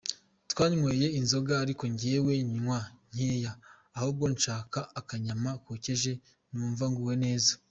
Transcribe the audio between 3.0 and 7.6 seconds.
nkeya ahubwo nshaka akanyama kokeje numva nguwe neza.